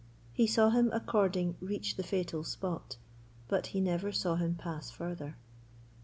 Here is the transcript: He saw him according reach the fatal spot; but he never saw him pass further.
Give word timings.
He 0.33 0.47
saw 0.47 0.71
him 0.71 0.89
according 0.93 1.57
reach 1.59 1.95
the 1.95 2.01
fatal 2.01 2.43
spot; 2.43 2.97
but 3.47 3.67
he 3.67 3.79
never 3.79 4.11
saw 4.11 4.35
him 4.35 4.55
pass 4.55 4.89
further. 4.89 5.37